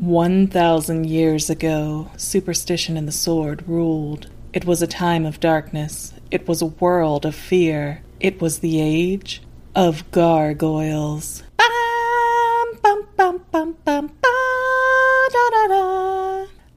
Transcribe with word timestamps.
One 0.00 0.46
thousand 0.46 1.10
years 1.10 1.50
ago, 1.50 2.10
superstition 2.16 2.96
and 2.96 3.06
the 3.06 3.12
sword 3.12 3.68
ruled. 3.68 4.30
It 4.54 4.64
was 4.64 4.80
a 4.80 4.86
time 4.86 5.26
of 5.26 5.40
darkness. 5.40 6.14
It 6.30 6.48
was 6.48 6.62
a 6.62 6.66
world 6.80 7.26
of 7.26 7.34
fear. 7.34 8.00
It 8.18 8.40
was 8.40 8.60
the 8.60 8.80
age 8.80 9.42
of 9.74 10.10
gargoyles. 10.10 11.42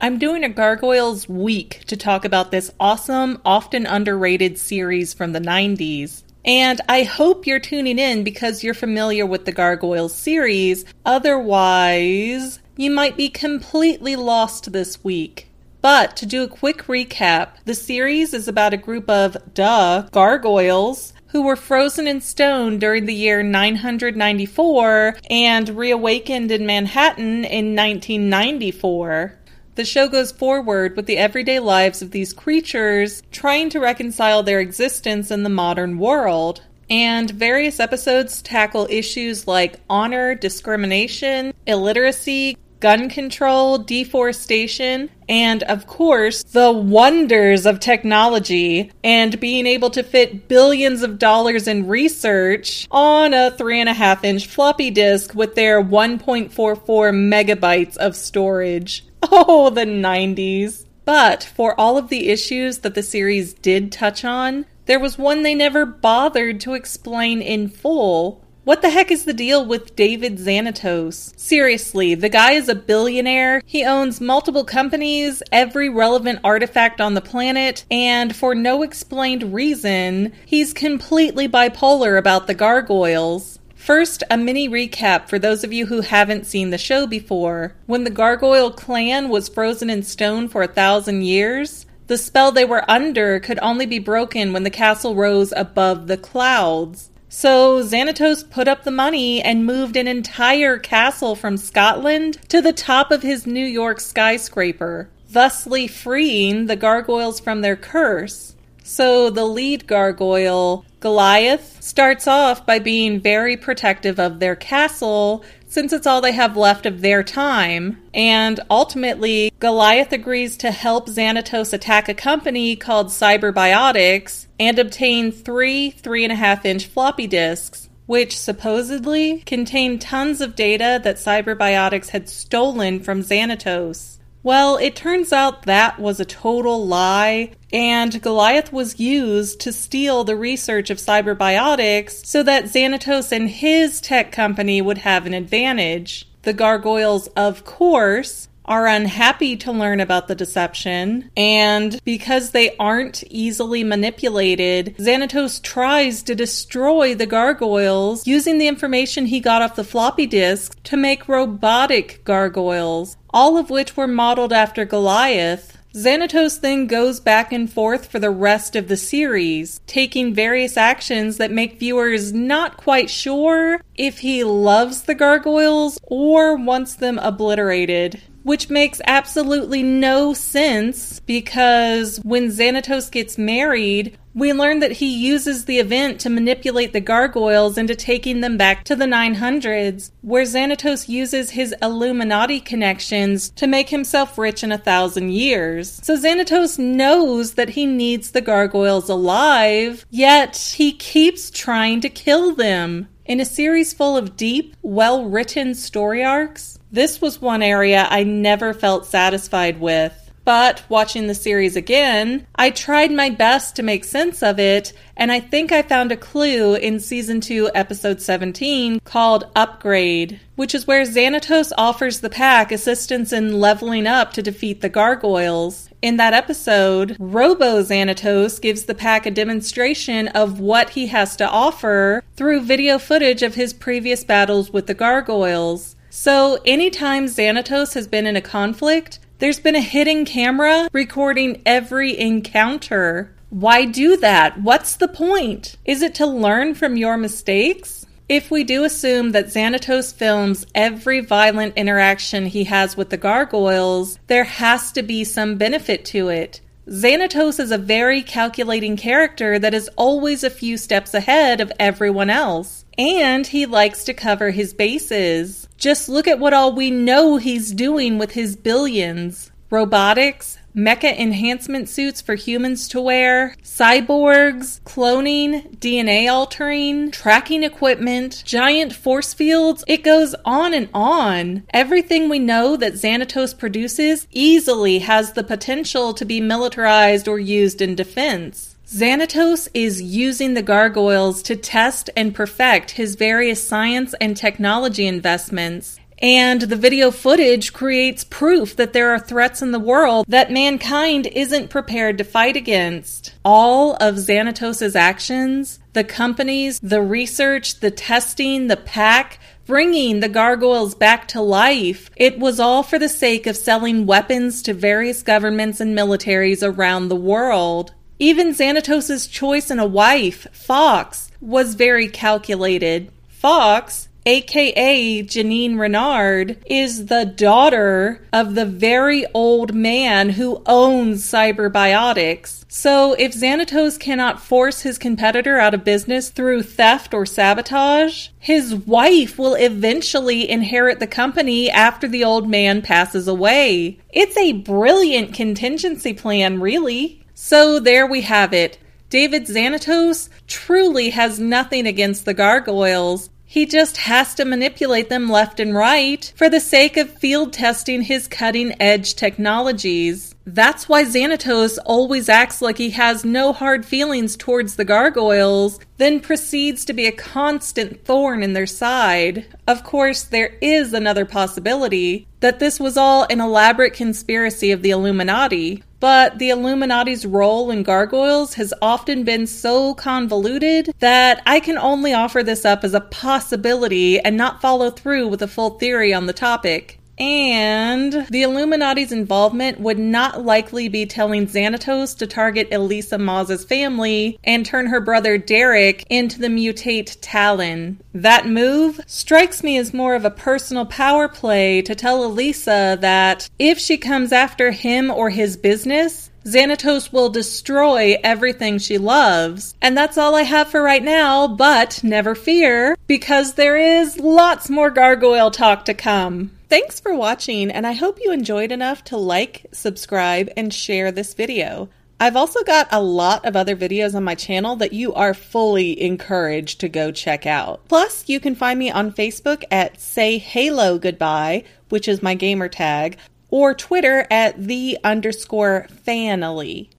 I'm 0.00 0.18
doing 0.20 0.44
a 0.44 0.48
Gargoyles 0.48 1.28
week 1.28 1.82
to 1.86 1.96
talk 1.96 2.24
about 2.24 2.52
this 2.52 2.70
awesome, 2.78 3.40
often 3.44 3.84
underrated 3.84 4.58
series 4.58 5.12
from 5.12 5.32
the 5.32 5.40
90s. 5.40 6.22
And 6.44 6.80
I 6.88 7.02
hope 7.02 7.48
you're 7.48 7.58
tuning 7.58 7.98
in 7.98 8.22
because 8.22 8.62
you're 8.62 8.74
familiar 8.74 9.26
with 9.26 9.44
the 9.44 9.50
Gargoyles 9.50 10.14
series. 10.14 10.84
Otherwise, 11.04 12.60
you 12.78 12.92
might 12.92 13.16
be 13.16 13.28
completely 13.28 14.14
lost 14.14 14.72
this 14.72 15.02
week. 15.02 15.48
But 15.80 16.16
to 16.16 16.26
do 16.26 16.44
a 16.44 16.48
quick 16.48 16.84
recap, 16.84 17.48
the 17.64 17.74
series 17.74 18.32
is 18.32 18.46
about 18.46 18.72
a 18.72 18.76
group 18.76 19.10
of, 19.10 19.36
duh, 19.52 20.08
gargoyles 20.12 21.12
who 21.28 21.42
were 21.42 21.56
frozen 21.56 22.06
in 22.06 22.20
stone 22.20 22.78
during 22.78 23.06
the 23.06 23.14
year 23.14 23.42
994 23.42 25.16
and 25.28 25.68
reawakened 25.70 26.52
in 26.52 26.66
Manhattan 26.66 27.44
in 27.44 27.74
1994. 27.74 29.36
The 29.74 29.84
show 29.84 30.08
goes 30.08 30.30
forward 30.30 30.96
with 30.96 31.06
the 31.06 31.18
everyday 31.18 31.58
lives 31.58 32.00
of 32.00 32.12
these 32.12 32.32
creatures 32.32 33.24
trying 33.32 33.70
to 33.70 33.80
reconcile 33.80 34.44
their 34.44 34.60
existence 34.60 35.32
in 35.32 35.42
the 35.42 35.48
modern 35.50 35.98
world. 35.98 36.62
And 36.88 37.30
various 37.30 37.80
episodes 37.80 38.40
tackle 38.40 38.86
issues 38.88 39.46
like 39.46 39.80
honor, 39.90 40.34
discrimination, 40.34 41.52
illiteracy, 41.66 42.56
gun 42.80 43.08
control, 43.08 43.78
deforestation, 43.78 45.10
and 45.28 45.62
of 45.64 45.86
course, 45.86 46.42
the 46.42 46.72
wonders 46.72 47.66
of 47.66 47.80
technology 47.80 48.90
and 49.04 49.40
being 49.40 49.66
able 49.66 49.90
to 49.90 50.02
fit 50.02 50.48
billions 50.48 51.02
of 51.02 51.18
dollars 51.18 51.68
in 51.68 51.86
research 51.86 52.86
on 52.90 53.34
a 53.34 53.50
three 53.50 53.80
and 53.80 53.88
a 53.88 53.94
half 53.94 54.24
inch 54.24 54.46
floppy 54.46 54.90
disk 54.90 55.34
with 55.34 55.54
their 55.54 55.82
1.44 55.82 56.50
megabytes 56.50 57.96
of 57.96 58.16
storage. 58.16 59.04
Oh, 59.30 59.68
the 59.70 59.84
90s. 59.84 60.86
But 61.04 61.42
for 61.42 61.78
all 61.78 61.98
of 61.98 62.08
the 62.08 62.28
issues 62.28 62.78
that 62.78 62.94
the 62.94 63.02
series 63.02 63.52
did 63.52 63.90
touch 63.90 64.24
on, 64.24 64.64
there 64.86 65.00
was 65.00 65.18
one 65.18 65.42
they 65.42 65.54
never 65.54 65.84
bothered 65.84 66.60
to 66.60 66.74
explain 66.74 67.42
in 67.42 67.68
full, 67.68 68.44
what 68.68 68.82
the 68.82 68.90
heck 68.90 69.10
is 69.10 69.24
the 69.24 69.32
deal 69.32 69.64
with 69.64 69.96
David 69.96 70.36
Xanatos? 70.36 71.32
Seriously, 71.38 72.14
the 72.14 72.28
guy 72.28 72.52
is 72.52 72.68
a 72.68 72.74
billionaire. 72.74 73.62
He 73.64 73.82
owns 73.82 74.20
multiple 74.20 74.64
companies, 74.64 75.42
every 75.50 75.88
relevant 75.88 76.40
artifact 76.44 77.00
on 77.00 77.14
the 77.14 77.22
planet, 77.22 77.86
and 77.90 78.36
for 78.36 78.54
no 78.54 78.82
explained 78.82 79.54
reason, 79.54 80.34
he's 80.44 80.74
completely 80.74 81.48
bipolar 81.48 82.18
about 82.18 82.46
the 82.46 82.52
gargoyles. 82.52 83.58
First, 83.74 84.22
a 84.30 84.36
mini 84.36 84.68
recap 84.68 85.30
for 85.30 85.38
those 85.38 85.64
of 85.64 85.72
you 85.72 85.86
who 85.86 86.02
haven't 86.02 86.44
seen 86.44 86.68
the 86.68 86.76
show 86.76 87.06
before. 87.06 87.74
When 87.86 88.04
the 88.04 88.10
Gargoyle 88.10 88.72
clan 88.72 89.30
was 89.30 89.48
frozen 89.48 89.88
in 89.88 90.02
stone 90.02 90.46
for 90.46 90.62
a 90.62 90.68
thousand 90.68 91.22
years, 91.22 91.86
the 92.06 92.18
spell 92.18 92.52
they 92.52 92.66
were 92.66 92.84
under 92.90 93.40
could 93.40 93.58
only 93.62 93.86
be 93.86 93.98
broken 93.98 94.52
when 94.52 94.64
the 94.64 94.68
castle 94.68 95.14
rose 95.14 95.54
above 95.56 96.06
the 96.06 96.18
clouds. 96.18 97.08
So 97.30 97.82
Xanatos 97.82 98.48
put 98.48 98.68
up 98.68 98.84
the 98.84 98.90
money 98.90 99.42
and 99.42 99.66
moved 99.66 99.96
an 99.96 100.08
entire 100.08 100.78
castle 100.78 101.34
from 101.34 101.58
Scotland 101.58 102.38
to 102.48 102.62
the 102.62 102.72
top 102.72 103.10
of 103.10 103.22
his 103.22 103.46
New 103.46 103.64
York 103.64 104.00
skyscraper, 104.00 105.10
thusly 105.28 105.86
freeing 105.86 106.66
the 106.66 106.76
gargoyles 106.76 107.38
from 107.38 107.60
their 107.60 107.76
curse. 107.76 108.54
So 108.82 109.28
the 109.28 109.44
lead 109.44 109.86
gargoyle, 109.86 110.86
Goliath, 111.00 111.76
starts 111.82 112.26
off 112.26 112.64
by 112.64 112.78
being 112.78 113.20
very 113.20 113.58
protective 113.58 114.18
of 114.18 114.40
their 114.40 114.56
castle 114.56 115.44
since 115.66 115.92
it's 115.92 116.06
all 116.06 116.22
they 116.22 116.32
have 116.32 116.56
left 116.56 116.86
of 116.86 117.02
their 117.02 117.22
time. 117.22 118.02
And 118.14 118.58
ultimately, 118.70 119.52
Goliath 119.58 120.12
agrees 120.12 120.56
to 120.56 120.70
help 120.70 121.08
Xanatos 121.08 121.74
attack 121.74 122.08
a 122.08 122.14
company 122.14 122.74
called 122.74 123.08
Cyberbiotics 123.08 124.46
and 124.58 124.78
obtain 124.78 125.32
three 125.32 125.90
three 125.90 126.24
and 126.24 126.32
a 126.32 126.36
half 126.36 126.64
inch 126.64 126.86
floppy 126.86 127.26
disks. 127.26 127.88
Which 128.06 128.38
supposedly 128.38 129.40
contained 129.40 130.00
tons 130.00 130.40
of 130.40 130.56
data 130.56 130.98
that 131.04 131.16
Cyberbiotics 131.16 132.08
had 132.08 132.26
stolen 132.26 133.00
from 133.00 133.22
Xanatos. 133.22 134.18
Well, 134.42 134.76
it 134.78 134.96
turns 134.96 135.30
out 135.30 135.64
that 135.64 135.98
was 135.98 136.18
a 136.18 136.24
total 136.24 136.86
lie, 136.86 137.50
and 137.70 138.22
Goliath 138.22 138.72
was 138.72 138.98
used 138.98 139.60
to 139.60 139.72
steal 139.72 140.24
the 140.24 140.36
research 140.36 140.88
of 140.88 140.96
cyberbiotics 140.96 142.24
so 142.24 142.42
that 142.44 142.64
Xanatos 142.64 143.30
and 143.30 143.50
his 143.50 144.00
tech 144.00 144.32
company 144.32 144.80
would 144.80 144.98
have 144.98 145.26
an 145.26 145.34
advantage. 145.34 146.26
The 146.42 146.54
gargoyles, 146.54 147.26
of 147.36 147.64
course, 147.64 148.47
are 148.68 148.86
unhappy 148.86 149.56
to 149.56 149.72
learn 149.72 149.98
about 149.98 150.28
the 150.28 150.34
deception, 150.34 151.30
and 151.36 151.98
because 152.04 152.50
they 152.50 152.76
aren't 152.76 153.24
easily 153.30 153.82
manipulated, 153.82 154.94
Xanatos 154.98 155.60
tries 155.62 156.22
to 156.22 156.34
destroy 156.34 157.14
the 157.14 157.26
gargoyles 157.26 158.26
using 158.26 158.58
the 158.58 158.68
information 158.68 159.26
he 159.26 159.40
got 159.40 159.62
off 159.62 159.74
the 159.74 159.82
floppy 159.82 160.26
disk 160.26 160.80
to 160.84 160.96
make 160.96 161.28
robotic 161.28 162.22
gargoyles, 162.24 163.16
all 163.30 163.56
of 163.56 163.70
which 163.70 163.96
were 163.96 164.06
modeled 164.06 164.52
after 164.52 164.84
Goliath. 164.84 165.78
Xanatos 165.94 166.60
then 166.60 166.86
goes 166.86 167.18
back 167.18 167.50
and 167.50 167.72
forth 167.72 168.10
for 168.12 168.18
the 168.18 168.30
rest 168.30 168.76
of 168.76 168.88
the 168.88 168.96
series, 168.96 169.80
taking 169.86 170.34
various 170.34 170.76
actions 170.76 171.38
that 171.38 171.50
make 171.50 171.78
viewers 171.78 172.34
not 172.34 172.76
quite 172.76 173.08
sure 173.08 173.80
if 173.96 174.18
he 174.18 174.44
loves 174.44 175.02
the 175.02 175.14
gargoyles 175.14 175.98
or 176.02 176.54
wants 176.56 176.94
them 176.94 177.18
obliterated 177.18 178.20
which 178.48 178.70
makes 178.70 179.02
absolutely 179.06 179.82
no 179.82 180.32
sense 180.32 181.20
because 181.20 182.16
when 182.24 182.48
Xanatos 182.48 183.10
gets 183.10 183.36
married, 183.36 184.16
we 184.32 184.54
learn 184.54 184.78
that 184.78 184.92
he 184.92 185.06
uses 185.06 185.66
the 185.66 185.78
event 185.78 186.18
to 186.20 186.30
manipulate 186.30 186.94
the 186.94 187.00
gargoyles 187.00 187.76
into 187.76 187.94
taking 187.94 188.40
them 188.40 188.56
back 188.56 188.84
to 188.84 188.96
the 188.96 189.04
900s, 189.04 190.12
where 190.22 190.44
Xanatos 190.44 191.10
uses 191.10 191.50
his 191.50 191.74
Illuminati 191.82 192.58
connections 192.58 193.50
to 193.50 193.66
make 193.66 193.90
himself 193.90 194.38
rich 194.38 194.64
in 194.64 194.72
a 194.72 194.78
thousand 194.78 195.32
years. 195.32 196.00
So 196.02 196.16
Xanatos 196.16 196.78
knows 196.78 197.52
that 197.54 197.70
he 197.70 197.84
needs 197.84 198.30
the 198.30 198.40
gargoyles 198.40 199.10
alive, 199.10 200.06
yet 200.08 200.74
he 200.76 200.92
keeps 200.92 201.50
trying 201.50 202.00
to 202.00 202.08
kill 202.08 202.54
them. 202.54 203.08
In 203.26 203.40
a 203.40 203.44
series 203.44 203.92
full 203.92 204.16
of 204.16 204.38
deep, 204.38 204.74
well 204.80 205.26
written 205.26 205.74
story 205.74 206.24
arcs, 206.24 206.77
this 206.90 207.20
was 207.20 207.40
one 207.40 207.62
area 207.62 208.06
I 208.10 208.24
never 208.24 208.72
felt 208.74 209.06
satisfied 209.06 209.80
with. 209.80 210.28
But 210.48 210.82
watching 210.88 211.26
the 211.26 211.34
series 211.34 211.76
again, 211.76 212.46
I 212.54 212.70
tried 212.70 213.12
my 213.12 213.28
best 213.28 213.76
to 213.76 213.82
make 213.82 214.02
sense 214.02 214.42
of 214.42 214.58
it, 214.58 214.94
and 215.14 215.30
I 215.30 215.40
think 215.40 215.72
I 215.72 215.82
found 215.82 216.10
a 216.10 216.16
clue 216.16 216.74
in 216.74 217.00
season 217.00 217.42
2, 217.42 217.72
episode 217.74 218.22
17, 218.22 219.00
called 219.00 219.50
Upgrade, 219.54 220.40
which 220.56 220.74
is 220.74 220.86
where 220.86 221.02
Xanatos 221.02 221.70
offers 221.76 222.20
the 222.20 222.30
pack 222.30 222.72
assistance 222.72 223.30
in 223.30 223.60
leveling 223.60 224.06
up 224.06 224.32
to 224.32 224.42
defeat 224.42 224.80
the 224.80 224.88
gargoyles. 224.88 225.90
In 226.00 226.16
that 226.16 226.32
episode, 226.32 227.14
Robo 227.18 227.82
Xanatos 227.82 228.58
gives 228.58 228.84
the 228.84 228.94
pack 228.94 229.26
a 229.26 229.30
demonstration 229.30 230.28
of 230.28 230.60
what 230.60 230.88
he 230.88 231.08
has 231.08 231.36
to 231.36 231.46
offer 231.46 232.24
through 232.36 232.62
video 232.62 232.98
footage 232.98 233.42
of 233.42 233.54
his 233.54 233.74
previous 233.74 234.24
battles 234.24 234.72
with 234.72 234.86
the 234.86 234.94
gargoyles. 234.94 235.94
So, 236.20 236.58
anytime 236.66 237.26
Xanatos 237.26 237.94
has 237.94 238.08
been 238.08 238.26
in 238.26 238.34
a 238.34 238.40
conflict, 238.40 239.20
there's 239.38 239.60
been 239.60 239.76
a 239.76 239.80
hidden 239.80 240.24
camera 240.24 240.88
recording 240.92 241.62
every 241.64 242.18
encounter. 242.18 243.32
Why 243.50 243.84
do 243.84 244.16
that? 244.16 244.60
What's 244.60 244.96
the 244.96 245.06
point? 245.06 245.76
Is 245.84 246.02
it 246.02 246.16
to 246.16 246.26
learn 246.26 246.74
from 246.74 246.96
your 246.96 247.16
mistakes? 247.16 248.04
If 248.28 248.50
we 248.50 248.64
do 248.64 248.82
assume 248.82 249.30
that 249.30 249.46
Xanatos 249.46 250.12
films 250.12 250.66
every 250.74 251.20
violent 251.20 251.74
interaction 251.76 252.46
he 252.46 252.64
has 252.64 252.96
with 252.96 253.10
the 253.10 253.16
gargoyles, 253.16 254.18
there 254.26 254.42
has 254.42 254.90
to 254.92 255.04
be 255.04 255.22
some 255.22 255.56
benefit 255.56 256.04
to 256.06 256.30
it. 256.30 256.60
Xanatos 256.88 257.60
is 257.60 257.70
a 257.70 257.76
very 257.76 258.22
calculating 258.22 258.96
character 258.96 259.58
that 259.58 259.74
is 259.74 259.90
always 259.94 260.42
a 260.42 260.48
few 260.48 260.78
steps 260.78 261.12
ahead 261.12 261.60
of 261.60 261.70
everyone 261.78 262.30
else. 262.30 262.86
And 262.96 263.46
he 263.46 263.66
likes 263.66 264.04
to 264.04 264.14
cover 264.14 264.50
his 264.50 264.72
bases. 264.72 265.68
Just 265.76 266.08
look 266.08 266.26
at 266.26 266.38
what 266.38 266.54
all 266.54 266.74
we 266.74 266.90
know 266.90 267.36
he's 267.36 267.72
doing 267.72 268.16
with 268.16 268.32
his 268.32 268.56
billions. 268.56 269.50
Robotics, 269.70 270.58
mecha 270.74 271.18
enhancement 271.18 271.88
suits 271.88 272.20
for 272.20 272.34
humans 272.34 272.88
to 272.88 273.00
wear, 273.00 273.54
cyborgs, 273.62 274.80
cloning, 274.82 275.76
DNA 275.78 276.30
altering, 276.30 277.10
tracking 277.10 277.62
equipment, 277.62 278.42
giant 278.44 278.92
force 278.92 279.34
fields. 279.34 279.84
It 279.86 280.04
goes 280.04 280.34
on 280.44 280.72
and 280.72 280.88
on. 280.94 281.64
Everything 281.70 282.28
we 282.28 282.38
know 282.38 282.76
that 282.76 282.94
Xanatos 282.94 283.58
produces 283.58 284.26
easily 284.30 285.00
has 285.00 285.32
the 285.32 285.44
potential 285.44 286.14
to 286.14 286.24
be 286.24 286.40
militarized 286.40 287.26
or 287.28 287.38
used 287.38 287.82
in 287.82 287.94
defense. 287.94 288.76
Xanatos 288.86 289.68
is 289.74 290.00
using 290.00 290.54
the 290.54 290.62
gargoyles 290.62 291.42
to 291.42 291.56
test 291.56 292.08
and 292.16 292.34
perfect 292.34 292.92
his 292.92 293.16
various 293.16 293.62
science 293.62 294.14
and 294.18 294.34
technology 294.34 295.06
investments. 295.06 296.00
And 296.20 296.62
the 296.62 296.76
video 296.76 297.10
footage 297.10 297.72
creates 297.72 298.24
proof 298.24 298.74
that 298.76 298.92
there 298.92 299.10
are 299.10 299.20
threats 299.20 299.62
in 299.62 299.70
the 299.70 299.78
world 299.78 300.26
that 300.28 300.50
mankind 300.50 301.26
isn't 301.28 301.70
prepared 301.70 302.18
to 302.18 302.24
fight 302.24 302.56
against. 302.56 303.34
All 303.44 303.94
of 304.00 304.16
Xanatos' 304.16 304.96
actions, 304.96 305.78
the 305.92 306.02
companies, 306.04 306.80
the 306.82 307.02
research, 307.02 307.78
the 307.80 307.92
testing, 307.92 308.66
the 308.66 308.76
pack, 308.76 309.38
bringing 309.64 310.20
the 310.20 310.28
gargoyles 310.28 310.94
back 310.94 311.28
to 311.28 311.40
life. 311.40 312.10
It 312.16 312.38
was 312.38 312.58
all 312.58 312.82
for 312.82 312.98
the 312.98 313.08
sake 313.08 313.46
of 313.46 313.56
selling 313.56 314.06
weapons 314.06 314.62
to 314.62 314.74
various 314.74 315.22
governments 315.22 315.80
and 315.80 315.96
militaries 315.96 316.66
around 316.66 317.08
the 317.08 317.16
world. 317.16 317.92
Even 318.18 318.54
Xanatos' 318.54 319.30
choice 319.30 319.70
in 319.70 319.78
a 319.78 319.86
wife, 319.86 320.48
Fox, 320.52 321.30
was 321.40 321.74
very 321.74 322.08
calculated. 322.08 323.12
Fox, 323.28 324.07
aka 324.26 325.22
Janine 325.22 325.78
Renard, 325.78 326.58
is 326.66 327.06
the 327.06 327.24
daughter 327.24 328.26
of 328.32 328.54
the 328.54 328.66
very 328.66 329.24
old 329.34 329.74
man 329.74 330.30
who 330.30 330.62
owns 330.66 331.24
Cyberbiotics. 331.24 332.64
So 332.68 333.14
if 333.14 333.32
Xanatos 333.32 333.98
cannot 333.98 334.42
force 334.42 334.82
his 334.82 334.98
competitor 334.98 335.58
out 335.58 335.72
of 335.72 335.84
business 335.84 336.28
through 336.28 336.62
theft 336.62 337.14
or 337.14 337.24
sabotage, 337.24 338.28
his 338.38 338.74
wife 338.74 339.38
will 339.38 339.54
eventually 339.54 340.48
inherit 340.48 341.00
the 341.00 341.06
company 341.06 341.70
after 341.70 342.06
the 342.06 342.24
old 342.24 342.48
man 342.48 342.82
passes 342.82 343.26
away. 343.26 343.98
It's 344.10 344.36
a 344.36 344.52
brilliant 344.52 345.32
contingency 345.32 346.12
plan, 346.12 346.60
really. 346.60 347.24
So 347.34 347.80
there 347.80 348.06
we 348.06 348.20
have 348.22 348.52
it. 348.52 348.78
David 349.10 349.46
Xanatos 349.46 350.28
truly 350.46 351.10
has 351.10 351.40
nothing 351.40 351.86
against 351.86 352.26
the 352.26 352.34
gargoyles. 352.34 353.30
He 353.50 353.64
just 353.64 353.96
has 353.96 354.34
to 354.34 354.44
manipulate 354.44 355.08
them 355.08 355.30
left 355.30 355.58
and 355.58 355.74
right 355.74 356.30
for 356.36 356.50
the 356.50 356.60
sake 356.60 356.98
of 356.98 357.08
field 357.08 357.54
testing 357.54 358.02
his 358.02 358.28
cutting 358.28 358.74
edge 358.78 359.14
technologies. 359.14 360.34
That's 360.44 360.86
why 360.86 361.04
Xanatos 361.04 361.78
always 361.86 362.28
acts 362.28 362.60
like 362.60 362.76
he 362.76 362.90
has 362.90 363.24
no 363.24 363.54
hard 363.54 363.86
feelings 363.86 364.36
towards 364.36 364.76
the 364.76 364.84
gargoyles, 364.84 365.80
then 365.96 366.20
proceeds 366.20 366.84
to 366.84 366.92
be 366.92 367.06
a 367.06 367.12
constant 367.12 368.04
thorn 368.04 368.42
in 368.42 368.52
their 368.52 368.66
side. 368.66 369.46
Of 369.66 369.82
course, 369.82 370.24
there 370.24 370.58
is 370.60 370.92
another 370.92 371.24
possibility 371.24 372.26
that 372.40 372.58
this 372.58 372.78
was 372.78 372.98
all 372.98 373.26
an 373.30 373.40
elaborate 373.40 373.94
conspiracy 373.94 374.72
of 374.72 374.82
the 374.82 374.90
Illuminati, 374.90 375.82
but 376.00 376.38
the 376.38 376.50
Illuminati's 376.50 377.26
role 377.26 377.70
in 377.70 377.82
gargoyles 377.82 378.54
has 378.54 378.72
often 378.80 379.24
been 379.24 379.46
so 379.46 379.94
convoluted 379.94 380.94
that 381.00 381.42
I 381.46 381.60
can 381.60 381.78
only 381.78 382.14
offer 382.14 382.42
this 382.42 382.64
up 382.64 382.84
as 382.84 382.94
a 382.94 383.00
possibility 383.00 384.20
and 384.20 384.36
not 384.36 384.60
follow 384.60 384.90
through 384.90 385.28
with 385.28 385.42
a 385.42 385.48
full 385.48 385.70
theory 385.78 386.14
on 386.14 386.26
the 386.26 386.32
topic. 386.32 386.97
And 387.18 388.26
the 388.30 388.42
Illuminati's 388.42 389.12
involvement 389.12 389.80
would 389.80 389.98
not 389.98 390.44
likely 390.44 390.88
be 390.88 391.04
telling 391.04 391.46
Xanatos 391.46 392.16
to 392.18 392.26
target 392.26 392.68
Elisa 392.72 393.18
Maza's 393.18 393.64
family 393.64 394.38
and 394.44 394.64
turn 394.64 394.86
her 394.86 395.00
brother 395.00 395.36
Derek 395.36 396.04
into 396.08 396.38
the 396.38 396.48
mutate 396.48 397.16
Talon. 397.20 398.00
That 398.14 398.46
move 398.46 399.00
strikes 399.06 399.62
me 399.62 399.78
as 399.78 399.92
more 399.92 400.14
of 400.14 400.24
a 400.24 400.30
personal 400.30 400.86
power 400.86 401.28
play 401.28 401.82
to 401.82 401.94
tell 401.94 402.24
Elisa 402.24 402.96
that 403.00 403.48
if 403.58 403.78
she 403.78 403.96
comes 403.96 404.32
after 404.32 404.70
him 404.70 405.10
or 405.10 405.30
his 405.30 405.56
business, 405.56 406.27
Xanatos 406.48 407.12
will 407.12 407.28
destroy 407.28 408.16
everything 408.24 408.78
she 408.78 408.96
loves. 408.96 409.74
And 409.82 409.94
that's 409.94 410.16
all 410.16 410.34
I 410.34 410.44
have 410.44 410.68
for 410.68 410.82
right 410.82 411.02
now, 411.02 411.46
but 411.46 412.02
never 412.02 412.34
fear, 412.34 412.96
because 413.06 413.54
there 413.54 413.76
is 413.76 414.18
lots 414.18 414.70
more 414.70 414.88
gargoyle 414.90 415.50
talk 415.50 415.84
to 415.84 415.94
come. 415.94 416.52
Thanks 416.70 417.00
for 417.00 417.14
watching, 417.14 417.70
and 417.70 417.86
I 417.86 417.92
hope 417.92 418.18
you 418.22 418.32
enjoyed 418.32 418.72
enough 418.72 419.04
to 419.04 419.18
like, 419.18 419.66
subscribe, 419.72 420.48
and 420.56 420.72
share 420.72 421.12
this 421.12 421.34
video. 421.34 421.90
I've 422.18 422.36
also 422.36 422.64
got 422.64 422.88
a 422.90 423.02
lot 423.02 423.44
of 423.44 423.54
other 423.54 423.76
videos 423.76 424.14
on 424.14 424.24
my 424.24 424.34
channel 424.34 424.74
that 424.76 424.94
you 424.94 425.12
are 425.12 425.34
fully 425.34 426.00
encouraged 426.00 426.80
to 426.80 426.88
go 426.88 427.12
check 427.12 427.46
out. 427.46 427.86
Plus, 427.88 428.26
you 428.26 428.40
can 428.40 428.54
find 428.54 428.78
me 428.78 428.90
on 428.90 429.12
Facebook 429.12 429.64
at 429.70 430.00
Say 430.00 430.38
Halo 430.38 430.98
Goodbye, 430.98 431.64
which 431.90 432.08
is 432.08 432.22
my 432.22 432.34
gamer 432.34 432.68
tag, 432.68 433.18
or 433.50 433.74
Twitter 433.74 434.26
at 434.30 434.62
the 434.62 434.98
underscore 435.04 435.86
Fanily. 436.06 436.90